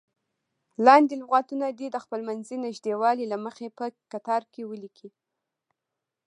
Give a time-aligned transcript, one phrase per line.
[0.85, 5.09] لاندې لغتونه دې د خپلمنځي نږدېوالي له مخې په کتار کې ولیکئ.